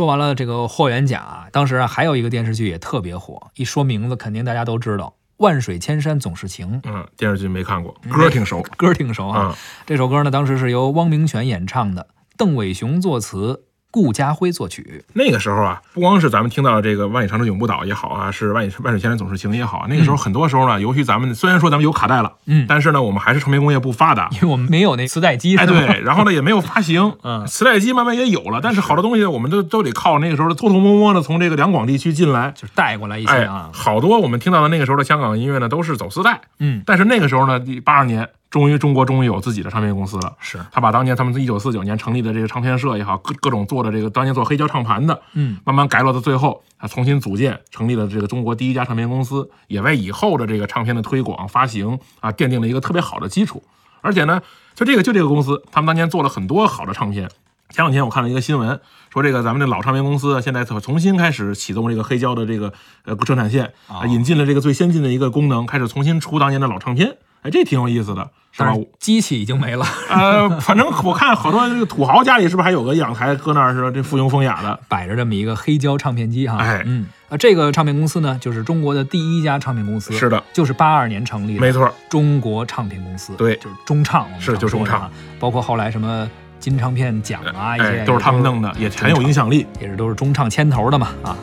[0.00, 6.80] 说完了这个霍元甲啊，当时啊还有一个电视剧也特别火，一说名字肯定大家都知道，《万水千山总是情》。
[6.90, 8.62] 嗯，电视剧没看过，歌挺熟。
[8.78, 9.50] 歌挺熟啊。
[9.50, 12.06] 嗯这首歌呢，当时是由汪明荃演唱的，
[12.38, 15.04] 邓伟雄作词，顾嘉辉作曲。
[15.12, 24.28] 那个时候啊，不光是咱们听到这个“万里长城永不倒”也好啊，是“万里万水千山总是情”也好啊，那个时候很多时候呢，尤其咱们虽然说咱们有卡带了，嗯但是呢，我们还是唱片工业不发达。
[24.32, 32.52] 因为我们没有那磁带机，哎，对，然后呢也没有发行， 嗯磁带机慢慢也有了，但是好多东西我们都都得靠那个时候偷偷摸摸的从这个两广地区进来。
[32.54, 33.70] 就是带过来一些哎啊，。
[33.72, 36.40] 好多我们听到的那个时候的香港音乐呢，都是走私带。
[36.58, 40.34] 嗯，但是那个时候呢，八二年，终于中国终于有自己的唱片公司了。
[40.40, 53.62] 是，他把当年他们一九四九年成立的这个唱片社也好，各各种做的这个当年做黑胶唱盘的，嗯，慢慢改落到最后，啊，重新组建，成立了这个中国第一家唱片公司，也为以后的这个唱片的推广发行啊奠定了一个特别好的基础。
[54.00, 54.42] 而且呢，
[54.74, 57.30] 就这个就这个公司，他们当年做了很多好的唱片。
[57.68, 58.80] 前两天我看了一个新闻，
[59.12, 62.72] 说这个咱们这老唱片公司现在重新开始启动这个黑胶的这个
[63.04, 67.18] 呃生产线，啊，引进了这个最先进的一个功能，开始重新出当年的老唱片。
[67.42, 68.74] 哎，这挺有意思的，但？
[68.74, 73.90] 是机器已经没了，呃，反正我看好多这个土豪家里是不是还有个阳台搁那儿是吧？
[73.90, 76.58] 这附庸风雅的，摆着这么一个黑胶唱片机哈。
[76.58, 89.66] 哎嗯，啊，这个唱片公司呢，就是中国的第一家唱片公司，是的，就是八二年成立的，没错，中国唱片公司，对就是中唱，是就中唱啊，包括后来什么金唱片奖啊，一些哎，都是他们弄的，也很有影响力。
[89.80, 91.36] 也是都是中唱牵头的嘛啊。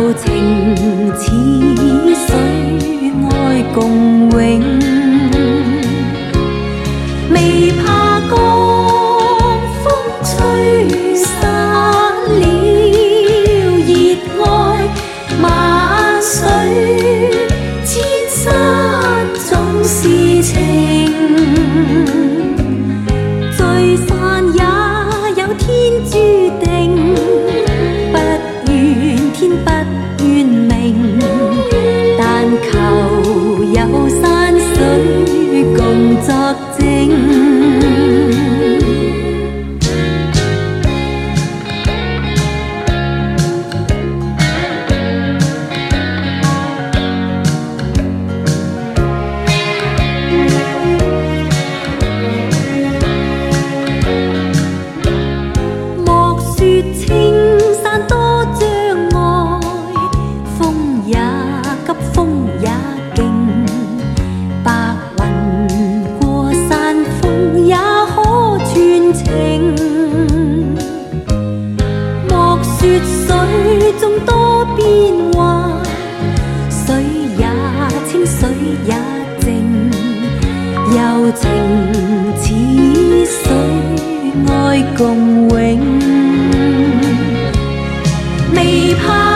[0.00, 0.76] 柔情
[1.16, 1.24] 似
[2.14, 2.30] 水，
[3.30, 4.38] 愛共永。
[7.30, 8.32] 未怕江
[9.82, 9.84] 風
[10.22, 10.30] 吹
[11.16, 11.26] 散
[12.28, 12.40] 了
[13.88, 13.90] 熱
[14.44, 14.46] 愛，
[15.42, 15.42] 萬
[16.22, 16.32] 水
[17.84, 17.90] 千
[18.30, 18.38] 山
[19.50, 19.50] 總
[19.82, 19.96] 是
[20.44, 20.54] 情。
[23.56, 23.60] 聚
[84.98, 85.78] 共永
[88.52, 89.27] 未怕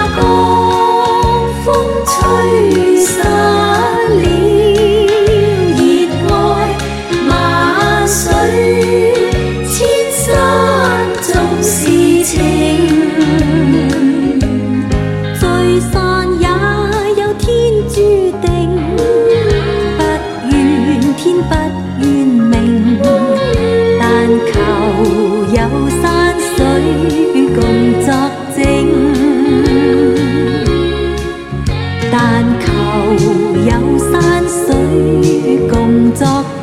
[36.14, 36.61] 作。